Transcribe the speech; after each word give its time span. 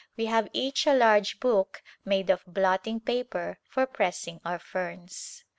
We 0.17 0.25
have 0.25 0.49
each 0.51 0.87
a 0.87 0.95
large 0.95 1.39
book 1.39 1.83
made 2.05 2.31
of 2.31 2.43
blotting 2.47 3.01
paper 3.01 3.59
for 3.69 3.85
pressing 3.85 4.41
our 4.43 4.57
ferns. 4.57 5.43